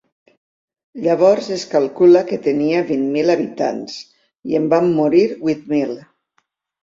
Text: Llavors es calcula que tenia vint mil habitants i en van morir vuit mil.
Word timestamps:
Llavors 1.07 1.49
es 1.55 1.65
calcula 1.73 2.23
que 2.31 2.39
tenia 2.47 2.79
vint 2.87 3.03
mil 3.17 3.29
habitants 3.33 3.99
i 4.53 4.57
en 4.61 4.67
van 4.71 4.89
morir 5.01 5.27
vuit 5.45 5.69
mil. 5.75 5.93